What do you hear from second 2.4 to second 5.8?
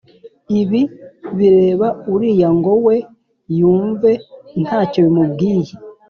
ngo we yumve ntacyo bimubwiye.